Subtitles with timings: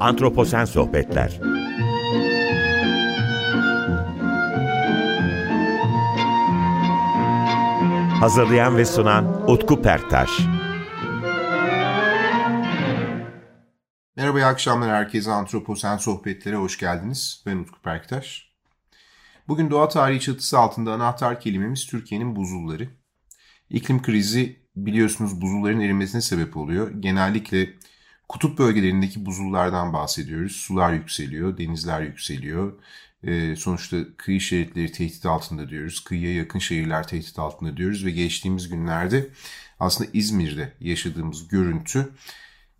[0.00, 1.40] Antroposen Sohbetler
[8.20, 10.30] Hazırlayan ve sunan Utku Perktaş
[14.16, 15.30] Merhaba, iyi akşamlar herkese.
[15.30, 17.42] Antroposen Sohbetlere hoş geldiniz.
[17.46, 18.50] Ben Utku Perktaş.
[19.48, 22.88] Bugün doğa tarihi çatısı altında anahtar kelimemiz Türkiye'nin buzulları.
[23.70, 26.90] İklim krizi biliyorsunuz buzulların erimesine sebep oluyor.
[27.00, 27.68] Genellikle
[28.30, 30.52] kutup bölgelerindeki buzullardan bahsediyoruz.
[30.52, 32.72] Sular yükseliyor, denizler yükseliyor.
[33.24, 36.04] E, sonuçta kıyı şeritleri tehdit altında diyoruz.
[36.04, 38.04] Kıyıya yakın şehirler tehdit altında diyoruz.
[38.04, 39.28] Ve geçtiğimiz günlerde
[39.80, 42.08] aslında İzmir'de yaşadığımız görüntü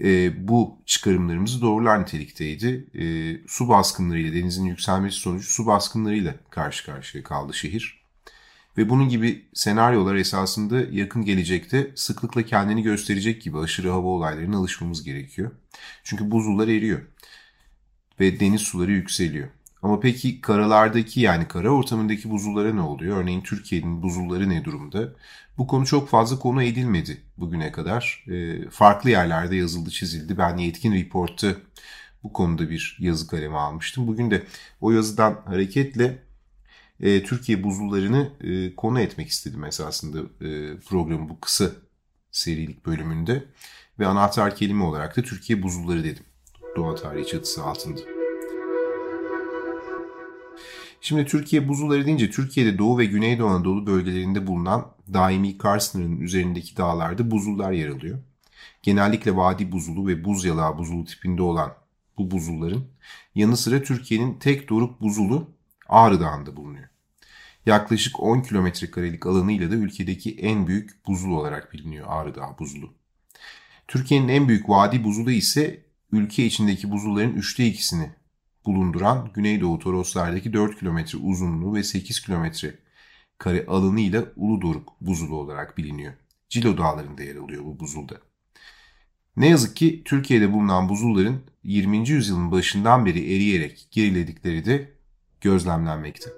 [0.00, 2.86] e, bu çıkarımlarımızı doğrular nitelikteydi.
[2.94, 3.04] E,
[3.48, 8.05] su baskınlarıyla, denizin yükselmesi sonucu su baskınlarıyla karşı karşıya kaldı şehir.
[8.78, 15.04] Ve bunun gibi senaryolar esasında yakın gelecekte sıklıkla kendini gösterecek gibi aşırı hava olaylarına alışmamız
[15.04, 15.50] gerekiyor.
[16.04, 17.00] Çünkü buzullar eriyor
[18.20, 19.48] ve deniz suları yükseliyor.
[19.82, 23.16] Ama peki karalardaki yani kara ortamındaki buzullara ne oluyor?
[23.16, 25.12] Örneğin Türkiye'nin buzulları ne durumda?
[25.58, 28.24] Bu konu çok fazla konu edilmedi bugüne kadar.
[28.28, 30.38] E, farklı yerlerde yazıldı çizildi.
[30.38, 31.54] Ben Yetkin Report'ta
[32.22, 34.06] bu konuda bir yazı kalemi almıştım.
[34.06, 34.42] Bugün de
[34.80, 36.25] o yazıdan hareketle
[37.00, 41.70] e, Türkiye buzullarını e, konu etmek istedim esasında e, programın bu kısa
[42.30, 43.44] serilik bölümünde.
[43.98, 46.24] Ve anahtar kelime olarak da Türkiye buzulları dedim.
[46.76, 48.00] Doğa tarihi çatısı altında.
[51.00, 56.76] Şimdi Türkiye buzulları deyince Türkiye'de Doğu ve Güneydoğu Anadolu bölgelerinde bulunan daimi kar sınırının üzerindeki
[56.76, 58.18] dağlarda buzullar yer alıyor.
[58.82, 61.74] Genellikle vadi buzulu ve buz yalağı buzulu tipinde olan
[62.18, 62.84] bu buzulların
[63.34, 65.55] yanı sıra Türkiye'nin tek doruk buzulu
[65.88, 66.88] Ağrı Dağı'nda bulunuyor.
[67.66, 72.94] Yaklaşık 10 kilometre karelik alanıyla da ülkedeki en büyük buzul olarak biliniyor Ağrı Dağı buzulu.
[73.88, 78.10] Türkiye'nin en büyük vadi buzulu ise ülke içindeki buzulların üçte ikisini
[78.66, 82.74] bulunduran Güneydoğu Toroslar'daki 4 kilometre uzunluğu ve 8 kilometre
[83.38, 86.14] kare alanıyla Uludoruk buzulu olarak biliniyor.
[86.48, 88.14] Cilo Dağları'nda yer alıyor bu buzulda.
[89.36, 92.08] Ne yazık ki Türkiye'de bulunan buzulların 20.
[92.08, 94.95] yüzyılın başından beri eriyerek geriledikleri de
[95.40, 96.30] gözlemlenmekte.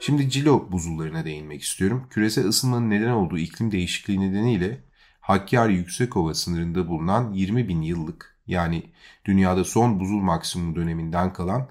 [0.00, 2.06] Şimdi Cilo buzullarına değinmek istiyorum.
[2.10, 4.80] Küresel ısınmanın neden olduğu iklim değişikliği nedeniyle
[5.20, 8.82] Hakkari Yüksekova sınırında bulunan 20 bin yıllık yani
[9.24, 11.68] dünyada son buzul maksimum döneminden kalan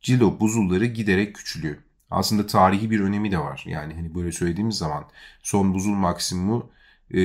[0.00, 1.76] Cilo buzulları giderek küçülüyor.
[2.10, 3.64] Aslında tarihi bir önemi de var.
[3.66, 5.04] Yani hani böyle söylediğimiz zaman
[5.42, 6.70] son buzul maksimumu
[7.10, 7.18] e,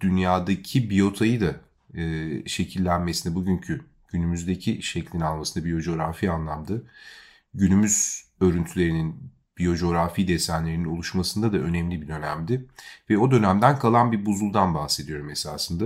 [0.00, 1.60] dünyadaki biyotayı da
[2.00, 3.84] e, şekillenmesine bugünkü
[4.16, 6.74] günümüzdeki şeklini almasında biyocoğrafi anlamda
[7.54, 12.68] günümüz örüntülerinin biyocoğrafi desenlerinin oluşmasında da önemli bir dönemdi.
[13.10, 15.84] Ve o dönemden kalan bir buzuldan bahsediyorum esasında.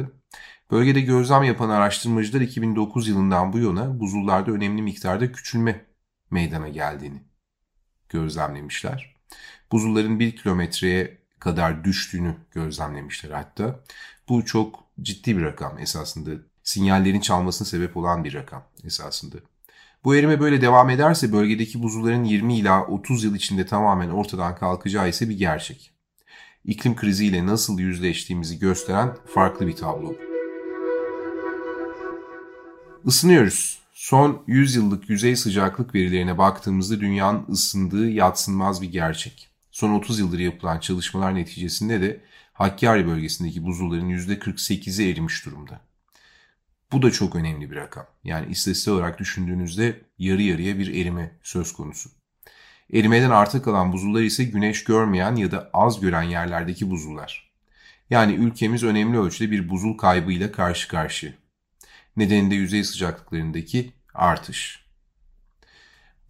[0.70, 5.86] Bölgede gözlem yapan araştırmacılar 2009 yılından bu yana buzullarda önemli miktarda küçülme
[6.30, 7.22] meydana geldiğini
[8.08, 9.16] gözlemlemişler.
[9.72, 13.80] Buzulların 1 kilometreye kadar düştüğünü gözlemlemişler hatta.
[14.28, 16.49] Bu çok ciddi bir rakam esasında.
[16.70, 19.36] Sinyallerin çalmasına sebep olan bir rakam esasında.
[20.04, 25.08] Bu erime böyle devam ederse bölgedeki buzulların 20 ila 30 yıl içinde tamamen ortadan kalkacağı
[25.08, 25.92] ise bir gerçek.
[26.64, 30.14] İklim kriziyle nasıl yüzleştiğimizi gösteren farklı bir tablo.
[33.04, 33.78] Isınıyoruz.
[33.92, 39.48] Son 100 yıllık yüzey sıcaklık verilerine baktığımızda dünyanın ısındığı yatsınmaz bir gerçek.
[39.70, 42.20] Son 30 yıldır yapılan çalışmalar neticesinde de
[42.52, 45.89] Hakkari bölgesindeki buzulların %48'i erimiş durumda.
[46.92, 48.06] Bu da çok önemli bir rakam.
[48.24, 52.10] Yani istatistik olarak düşündüğünüzde yarı yarıya bir erime söz konusu.
[52.92, 57.50] Erimeden arta kalan buzullar ise güneş görmeyen ya da az gören yerlerdeki buzullar.
[58.10, 61.32] Yani ülkemiz önemli ölçüde bir buzul kaybıyla karşı karşıya.
[62.16, 64.84] Nedeni de yüzey sıcaklıklarındaki artış.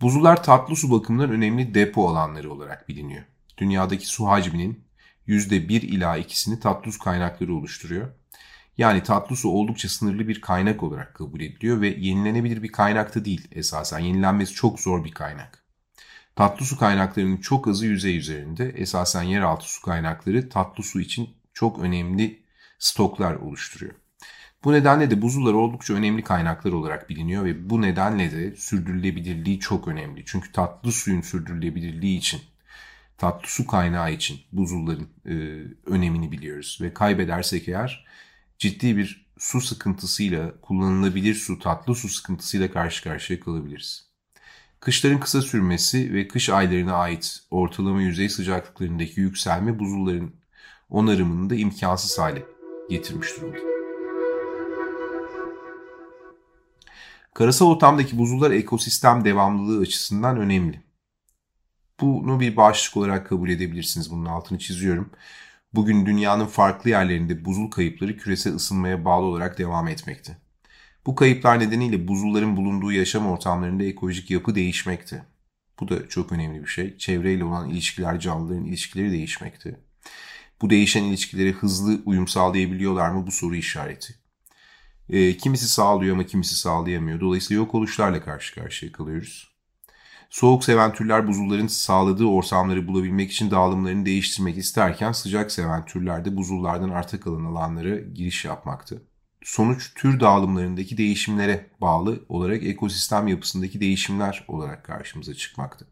[0.01, 3.25] Buzullar tatlı su bakımından önemli depo alanları olarak biliniyor.
[3.59, 4.85] Dünyadaki su hacminin
[5.29, 8.09] %1 ila 2'sini tatlı su kaynakları oluşturuyor.
[8.81, 13.49] Yani tatlı su oldukça sınırlı bir kaynak olarak kabul ediliyor ve yenilenebilir bir kaynakta değil
[13.53, 13.99] esasen.
[13.99, 15.65] Yenilenmesi çok zor bir kaynak.
[16.37, 18.69] Tatlı su kaynaklarının çok azı yüzey üzerinde.
[18.69, 22.43] Esasen yeraltı su kaynakları tatlı su için çok önemli
[22.79, 23.93] stoklar oluşturuyor.
[24.65, 29.89] Bu nedenle de buzullar oldukça önemli kaynaklar olarak biliniyor ve bu nedenle de sürdürülebilirliği çok
[29.89, 30.23] önemli.
[30.27, 32.41] Çünkü tatlı suyun sürdürülebilirliği için,
[33.19, 35.35] tatlı su kaynağı için buzulların e,
[35.87, 36.79] önemini biliyoruz.
[36.83, 38.11] Ve kaybedersek eğer
[38.61, 44.11] ciddi bir su sıkıntısıyla, kullanılabilir su, tatlı su sıkıntısıyla karşı karşıya kalabiliriz.
[44.81, 50.33] Kışların kısa sürmesi ve kış aylarına ait ortalama yüzey sıcaklıklarındaki yükselme buzulların
[50.91, 52.43] onarımını da imkansız hale
[52.91, 53.59] getirmiş durumda.
[57.35, 60.83] Karasal ortamdaki buzullar ekosistem devamlılığı açısından önemli.
[62.01, 64.11] Bunu bir başlık olarak kabul edebilirsiniz.
[64.11, 65.11] Bunun altını çiziyorum.
[65.75, 70.39] Bugün dünyanın farklı yerlerinde buzul kayıpları küresel ısınmaya bağlı olarak devam etmekte.
[71.07, 75.25] Bu kayıplar nedeniyle buzulların bulunduğu yaşam ortamlarında ekolojik yapı değişmekte.
[75.81, 76.99] Bu da çok önemli bir şey.
[76.99, 79.81] Çevreyle olan ilişkiler, canlıların ilişkileri değişmekte.
[80.63, 84.15] Bu değişen ilişkilere hızlı uyum sağlayabiliyorlar mı bu soru işareti.
[85.09, 87.21] E, kimisi sağlıyor ama kimisi sağlayamıyor.
[87.21, 89.50] Dolayısıyla yok oluşlarla karşı karşıya kalıyoruz.
[90.31, 96.37] Soğuk seven türler buzulların sağladığı ortamları bulabilmek için dağılımlarını değiştirmek isterken sıcak seven türler de
[96.37, 98.97] buzullardan arta kalan alanlara giriş yapmakta.
[99.43, 105.85] Sonuç tür dağılımlarındaki değişimlere bağlı olarak ekosistem yapısındaki değişimler olarak karşımıza çıkmakta.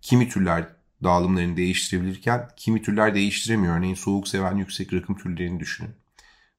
[0.00, 0.66] Kimi türler
[1.02, 3.76] dağılımlarını değiştirebilirken kimi türler değiştiremiyor.
[3.76, 5.90] Örneğin soğuk seven yüksek rakım türlerini düşünün.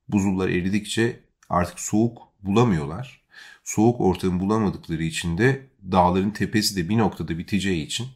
[0.08, 1.20] Buzullar eridikçe
[1.50, 3.25] artık soğuk bulamıyorlar.
[3.64, 8.08] Soğuk ortamı bulamadıkları için de dağların tepesi de bir noktada biteceği için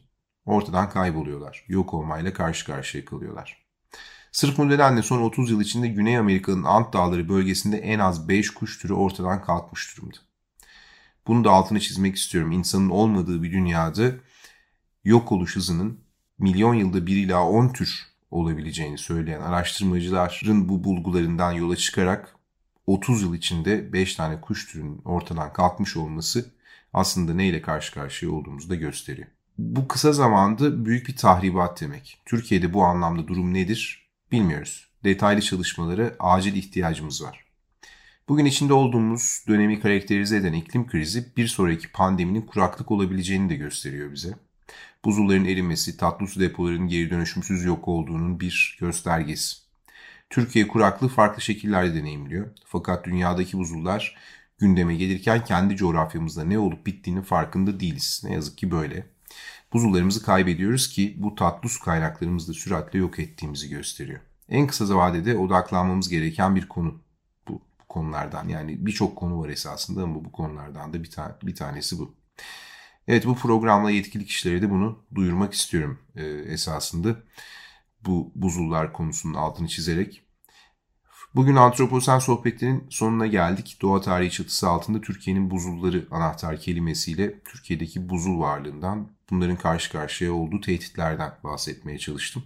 [0.44, 1.64] ortadan kayboluyorlar.
[1.68, 3.66] Yok olmayla karşı karşıya kalıyorlar.
[4.32, 8.50] Sırf bu nedenle son 30 yıl içinde Güney Amerika'nın Ant Dağları bölgesinde en az 5
[8.50, 10.16] kuş türü ortadan kalkmış durumda.
[11.26, 12.52] Bunu da altını çizmek istiyorum.
[12.52, 14.12] İnsanın olmadığı bir dünyada
[15.04, 16.00] yok oluş hızının
[16.38, 22.36] milyon yılda 1 ila 10 tür olabileceğini söyleyen araştırmacıların bu bulgularından yola çıkarak
[22.90, 26.50] 30 yıl içinde 5 tane kuş türünün ortadan kalkmış olması
[26.92, 29.28] aslında neyle karşı karşıya olduğumuzu da gösteriyor.
[29.58, 32.18] Bu kısa zamanda büyük bir tahribat demek.
[32.26, 34.88] Türkiye'de bu anlamda durum nedir bilmiyoruz.
[35.04, 37.44] Detaylı çalışmalara acil ihtiyacımız var.
[38.28, 44.12] Bugün içinde olduğumuz dönemi karakterize eden iklim krizi bir sonraki pandeminin kuraklık olabileceğini de gösteriyor
[44.12, 44.34] bize.
[45.04, 49.69] Buzulların erimesi, tatlı su depolarının geri dönüşümsüz yok olduğunun bir göstergesi.
[50.30, 52.50] Türkiye kuraklığı farklı şekillerde deneyimliyor.
[52.64, 54.16] Fakat dünyadaki buzullar
[54.58, 58.22] gündeme gelirken kendi coğrafyamızda ne olup bittiğinin farkında değiliz.
[58.24, 59.06] Ne yazık ki böyle.
[59.72, 64.20] Buzullarımızı kaybediyoruz ki bu tatlı su kaynaklarımızı da süratle yok ettiğimizi gösteriyor.
[64.48, 67.02] En kısa vadede odaklanmamız gereken bir konu
[67.48, 68.48] bu, bu konulardan.
[68.48, 72.14] Yani birçok konu var esasında ama bu konulardan da bir, ta bir tanesi bu.
[73.08, 77.16] Evet bu programla yetkili kişilere de bunu duyurmak istiyorum e, esasında.
[78.06, 80.22] Bu buzullar konusunun altını çizerek.
[81.34, 83.78] Bugün Antroposen sohbetlerin sonuna geldik.
[83.82, 90.60] Doğa tarihi çatısı altında Türkiye'nin buzulları anahtar kelimesiyle Türkiye'deki buzul varlığından, bunların karşı karşıya olduğu
[90.60, 92.42] tehditlerden bahsetmeye çalıştım.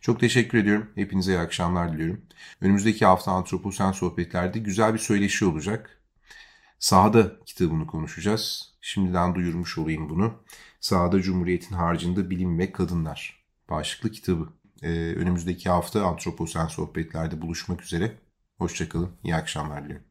[0.00, 0.90] Çok teşekkür ediyorum.
[0.94, 2.20] Hepinize iyi akşamlar diliyorum.
[2.60, 6.02] Önümüzdeki hafta Antroposen sohbetlerde güzel bir söyleşi olacak.
[6.78, 8.74] Sahada kitabını konuşacağız.
[8.80, 10.34] Şimdiden duyurmuş olayım bunu.
[10.80, 14.57] Sahada Cumhuriyet'in harcında bilim ve kadınlar başlıklı kitabı.
[14.82, 18.18] Ee, önümüzdeki hafta Antroposen sohbetlerde buluşmak üzere.
[18.58, 19.10] Hoşçakalın.
[19.24, 20.07] İyi akşamlar diliyorum.